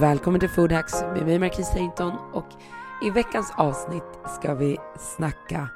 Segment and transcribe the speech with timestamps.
[0.00, 2.46] Välkommen till Foodhacks med mig Marquis Harrington och
[3.02, 5.68] i veckans avsnitt ska vi snacka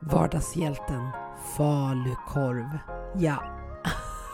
[0.00, 1.08] vardagshjälten
[1.56, 2.78] falukorv.
[3.16, 3.42] Ja,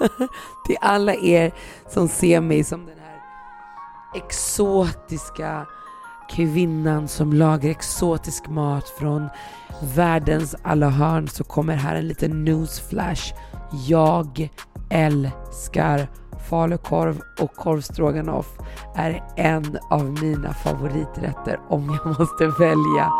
[0.66, 1.54] till alla er
[1.88, 3.20] som ser mig som den här
[4.14, 5.66] exotiska
[6.30, 9.28] kvinnan som lagar exotisk mat från
[9.94, 13.34] världens alla hörn så kommer här en liten newsflash.
[13.86, 14.48] Jag
[14.90, 16.08] älskar
[16.50, 18.58] falukorv och korvstroganoff
[18.96, 23.10] är en av mina favoriträtter om jag måste välja.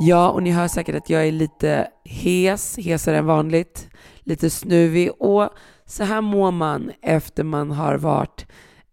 [0.00, 3.88] Ja, och ni hör säkert att jag är lite hes, hesare än vanligt,
[4.20, 5.48] lite snuvig och
[5.86, 8.46] så här mår man efter man har varit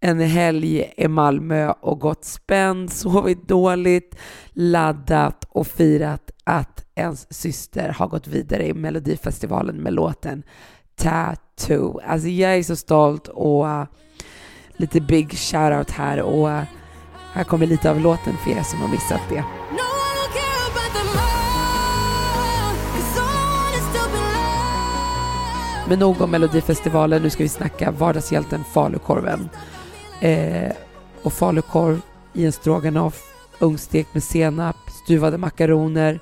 [0.03, 4.15] en helg i Malmö och gått spänd, sovit dåligt,
[4.53, 10.43] laddat och firat att ens syster har gått vidare i Melodifestivalen med låten
[10.95, 11.99] Tattoo.
[12.05, 13.83] Alltså jag är så stolt och uh,
[14.73, 16.63] lite big shoutout här och uh,
[17.33, 19.43] här kommer lite av låten för er som har missat det.
[25.87, 29.49] Men nog om Melodifestivalen, nu ska vi snacka vardagshjälten falukorven.
[30.21, 30.71] Eh,
[31.23, 32.01] och falukorv
[32.33, 36.19] i en stroganoff, ugnsstekt med senap, stuvade makaroner.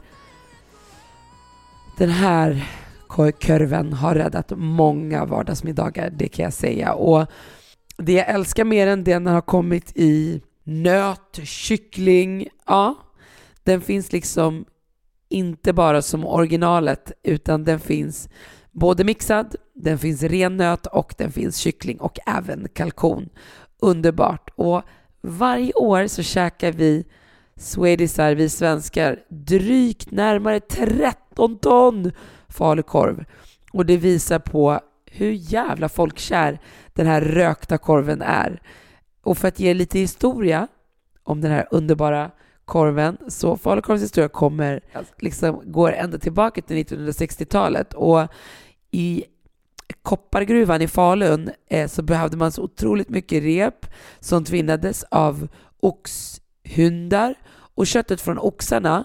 [1.98, 2.70] Den här
[3.08, 6.94] korven har räddat många vardagsmiddagar, det kan jag säga.
[6.94, 7.28] Och
[7.98, 12.96] det jag älskar mer än den har kommit i nöt, kyckling, ja,
[13.64, 14.66] den finns liksom
[15.30, 18.30] inte bara som originalet utan den finns
[18.72, 23.30] både mixad, den finns ren nöt och den finns kyckling och även kalkon.
[23.80, 24.50] Underbart!
[24.56, 24.82] Och
[25.22, 27.06] varje år så käkar vi
[27.56, 32.12] swedisar, vi svenskar, drygt närmare 13 ton
[32.50, 33.26] falukorv.
[33.74, 36.60] Och det visar på hur jävla folkkär
[36.94, 38.62] den här rökta korven är.
[39.24, 40.68] Och för att ge lite historia
[41.24, 42.32] om den här underbara
[42.66, 44.82] korven, så falukorvens historia kommer,
[45.18, 47.94] liksom, går ända tillbaka till 1960-talet.
[47.94, 48.28] Och
[48.92, 49.24] i
[50.02, 53.86] koppargruvan i Falun eh, så behövde man så otroligt mycket rep
[54.20, 55.48] som tvinnades av
[55.80, 57.36] oxhundar
[57.76, 59.04] och köttet från oxarna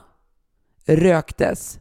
[0.87, 1.79] röktes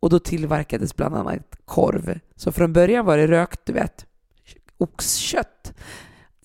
[0.00, 2.18] och då tillverkades bland annat korv.
[2.36, 4.06] Så från början var det rökt, du vet,
[4.78, 5.74] oxkött.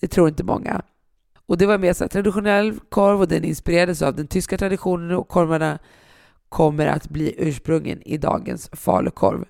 [0.00, 0.82] Det tror inte många.
[1.46, 5.28] Och det var mer så traditionell korv och den inspirerades av den tyska traditionen och
[5.28, 5.78] korvarna
[6.48, 9.44] kommer att bli ursprungen i dagens falukorv.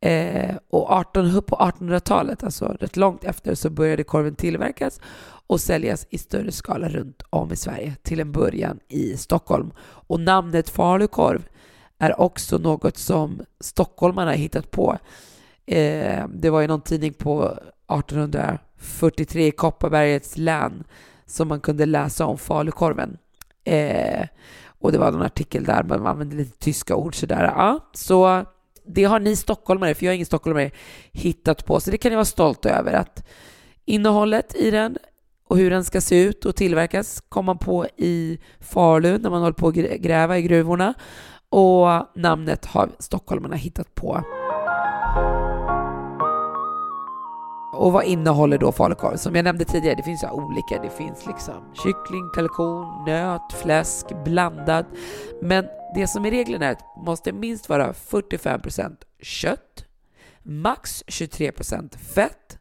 [0.00, 5.00] Eh, och 18, på 1800-talet, alltså rätt långt efter, så började korven tillverkas
[5.46, 9.72] och säljas i större skala runt om i Sverige, till en början i Stockholm.
[9.80, 11.48] Och namnet falukorv
[11.98, 14.98] är också något som stockholmarna hittat på.
[15.66, 17.58] Eh, det var ju någon tidning på
[17.98, 20.84] 1843 i Kopparbergets län
[21.26, 23.18] som man kunde läsa om falukorven.
[23.64, 24.26] Eh,
[24.66, 27.44] och det var någon artikel där man använde lite tyska ord sådär.
[27.44, 28.44] Ja, så
[28.94, 30.70] det har ni stockholmare, för jag är ingen stockholmare,
[31.12, 31.80] hittat på.
[31.80, 33.26] Så det kan ni vara stolta över att
[33.84, 34.98] innehållet i den
[35.48, 39.40] och hur den ska se ut och tillverkas kom man på i Falun när man
[39.40, 40.94] håller på att gräva i gruvorna.
[41.48, 44.24] Och namnet har stockholmarna hittat på.
[47.72, 49.16] Och vad innehåller då falukorv?
[49.16, 50.82] Som jag nämnde tidigare, det finns ju olika.
[50.82, 54.84] Det finns liksom kyckling, kalkon, nöt, fläsk, blandad.
[55.42, 59.84] Men det som är regeln är att det måste minst vara 45% kött,
[60.42, 62.58] max 23% fett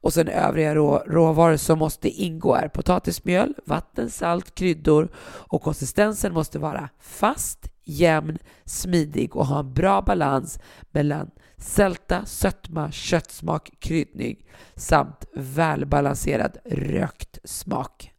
[0.00, 6.34] och sen övriga rå, råvaror som måste ingå är potatismjöl, vatten, salt, kryddor och konsistensen
[6.34, 10.58] måste vara fast, jämn, smidig och ha en bra balans
[10.90, 18.12] mellan sälta, sötma, köttsmak, kryddning samt välbalanserad rökt smak.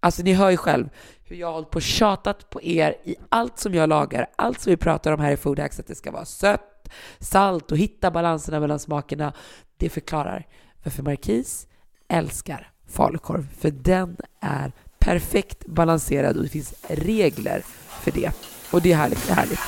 [0.00, 0.88] Alltså ni hör ju själv
[1.24, 4.60] hur jag har hållit på och tjatat på er i allt som jag lagar, allt
[4.60, 8.10] som vi pratar om här i FoodHacks att det ska vara sött, salt och hitta
[8.10, 9.32] balanserna mellan smakerna.
[9.76, 10.46] Det förklarar
[10.84, 11.66] varför Marquis
[12.08, 18.32] älskar falukorv, för den är perfekt balanserad och det finns regler för det.
[18.70, 19.26] Och det är härligt.
[19.26, 19.60] Det är härligt.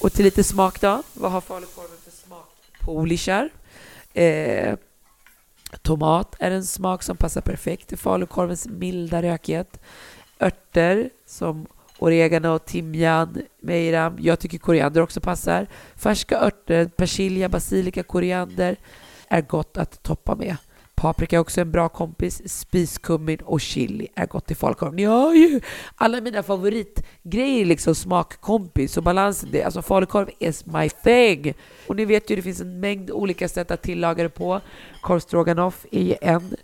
[0.00, 1.02] Och till lite smak då.
[1.14, 2.48] Vad har falukorven för smak?
[2.80, 3.50] Polishar.
[4.14, 4.76] Eh,
[5.82, 9.80] tomat är en smak som passar perfekt till falukorvens milda rökighet.
[10.40, 11.66] Örter som
[11.98, 14.16] oregano, timjan, mejram.
[14.20, 15.66] Jag tycker koriander också passar.
[15.94, 18.76] Färska örter, persilja, basilika, koriander
[19.28, 20.56] är gott att toppa med.
[21.00, 22.42] Paprika är också en bra kompis.
[22.60, 24.94] Spiskummin och chili är gott i falukorv.
[24.94, 25.60] Ni hör ju
[25.94, 29.48] alla mina favoritgrejer liksom smakkompis och balansen.
[29.52, 31.54] Det, alltså falukorv is my thing.
[31.86, 34.60] Och ni vet ju det finns en mängd olika sätt att tillaga det på.
[35.00, 36.56] Korvstroganoff är en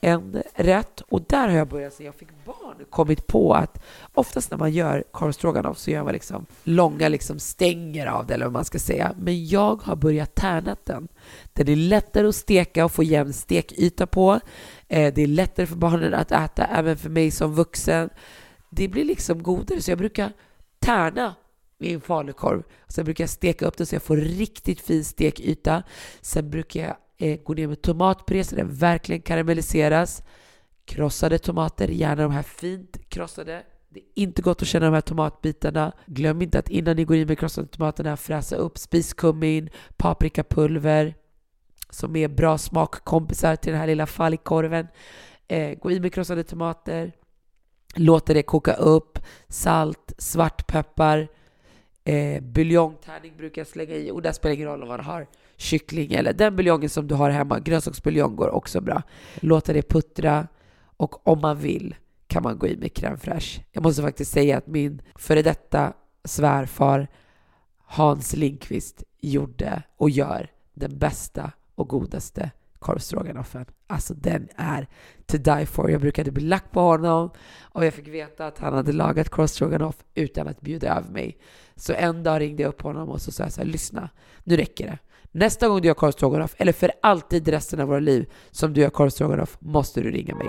[0.00, 3.82] en rätt och där har jag börjat sen jag fick barn kommit på att
[4.14, 8.46] oftast när man gör korv så gör man liksom långa liksom stänger av det eller
[8.46, 9.14] vad man ska säga.
[9.18, 11.08] Men jag har börjat tärna den.
[11.52, 14.40] Den är lättare att steka och få jämn stekyta på.
[14.88, 18.10] Eh, det är lättare för barnen att äta, även för mig som vuxen.
[18.70, 20.32] Det blir liksom godare så jag brukar
[20.78, 21.34] tärna
[21.78, 22.62] min falukorv.
[22.88, 25.82] Sen brukar jag steka upp den så jag får riktigt fin stekyta.
[26.20, 30.22] Sen brukar jag eh, gå ner med tomatpuré så den verkligen karamelliseras.
[30.84, 33.62] Krossade tomater, gärna de här fint krossade.
[33.88, 35.92] Det är inte gott att känna de här tomatbitarna.
[36.06, 41.14] Glöm inte att innan ni går in med krossade tomaterna fräsa upp spiskummin, paprikapulver
[41.90, 44.86] som är bra smakkompisar till den här lilla fallikorven.
[45.48, 47.12] Eh, gå in med krossade tomater.
[47.94, 49.18] låt det koka upp.
[49.48, 51.28] Salt, svartpeppar,
[52.06, 55.26] eh, buljongtärning brukar jag slänga i och där spelar det ingen roll om man har
[55.56, 57.58] kyckling eller den buljongen som du har hemma.
[57.58, 59.02] Grönsaksbuljong går också bra.
[59.34, 60.48] Låta det puttra
[60.96, 61.94] och om man vill
[62.26, 63.60] kan man gå i med crème fraîche.
[63.72, 65.92] Jag måste faktiskt säga att min före detta
[66.24, 67.08] svärfar
[67.78, 73.66] Hans Lindqvist gjorde och gör den bästa och godaste korvstroganoffen.
[73.86, 74.86] Alltså den är
[75.26, 75.90] to die for.
[75.90, 77.30] Jag brukade bli lack på honom
[77.62, 81.38] och jag fick veta att han hade lagat korvstroganoff utan att bjuda över mig.
[81.76, 84.08] Så en dag ringde jag upp honom och så sa jag så här, lyssna,
[84.44, 84.98] nu räcker det.
[85.32, 88.90] Nästa gång du gör korvstroganoff, eller för alltid resten av våra liv som du gör
[88.90, 90.48] korvstroganoff, måste du ringa mig.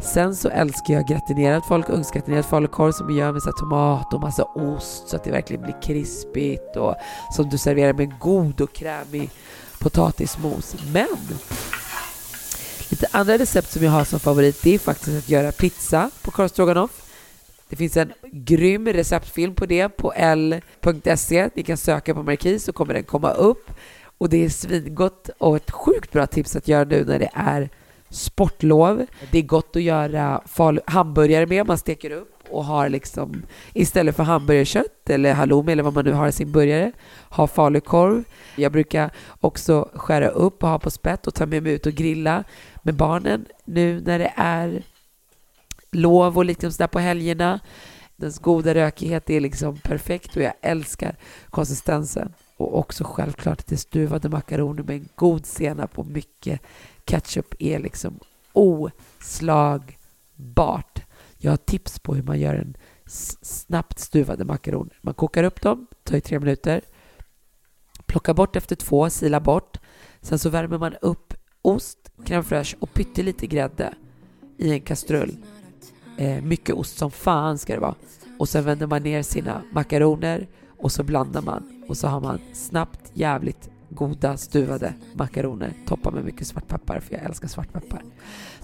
[0.00, 4.20] Sen så älskar jag gratinerad folk, ugnsgratinerad falukorv som vi gör med så tomat och
[4.20, 6.94] massa ost så att det verkligen blir krispigt och
[7.32, 9.30] som du serverar med en god och krämig
[9.78, 10.76] potatismos.
[10.92, 11.08] Men
[12.90, 16.30] lite andra recept som jag har som favorit det är faktiskt att göra pizza på
[16.30, 17.02] korvstroganoff.
[17.68, 21.50] Det finns en grym receptfilm på det på l.se.
[21.54, 23.70] Ni kan söka på Markis så kommer den komma upp.
[24.18, 27.70] Och det är svingott och ett sjukt bra tips att göra nu när det är
[28.10, 29.06] sportlov.
[29.30, 30.42] Det är gott att göra
[30.86, 31.66] hamburgare med.
[31.66, 33.42] Man steker upp och har liksom
[33.72, 36.92] istället för hamburgerkött eller halloumi eller vad man nu har i sin burgare,
[37.30, 38.24] ha falukorv.
[38.56, 39.10] Jag brukar
[39.40, 42.44] också skära upp och ha på spett och ta med mig ut och grilla
[42.82, 44.82] med barnen nu när det är
[45.92, 47.60] lov och liksom sådär på helgerna.
[48.16, 51.16] Dess goda rökighet är liksom perfekt och jag älskar
[51.50, 52.32] konsistensen.
[52.56, 56.60] Och också självklart till stuvade makaroner med en god senap och mycket
[57.06, 58.18] ketchup är liksom
[58.52, 59.96] oslagbart.
[61.38, 62.76] Jag har tips på hur man gör en
[63.42, 64.98] snabbt stuvade makaroner.
[65.00, 66.80] Man kokar upp dem, tar i tre minuter,
[68.06, 69.78] plockar bort efter två, silar bort.
[70.20, 73.94] Sen så värmer man upp ost, crème fraîche och pyttelite grädde
[74.58, 75.36] i en kastrull.
[76.18, 77.94] Eh, mycket ost som fan ska det vara.
[78.38, 80.48] Och sen vänder man ner sina makaroner
[80.78, 85.72] och så blandar man och så har man snabbt jävligt goda stuvade makaroner.
[85.86, 88.02] Toppa med mycket svartpeppar för jag älskar svartpeppar.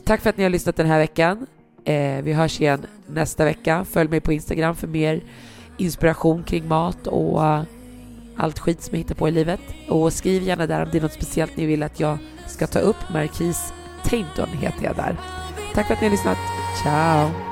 [0.04, 1.46] Tack för att ni har lyssnat den här veckan.
[1.84, 3.84] Eh, vi hörs igen nästa vecka.
[3.84, 5.22] Följ mig på Instagram för mer
[5.76, 7.62] inspiration kring mat och uh,
[8.36, 9.60] allt skit som jag hittar på i livet.
[9.88, 12.78] Och skriv gärna där om det är något speciellt ni vill att jag ska ta
[12.78, 12.96] upp.
[13.12, 13.72] Marquis
[14.04, 15.16] Tainton heter jag där.
[15.74, 16.38] Tack för att ni har lyssnat.
[16.82, 17.51] Ciao!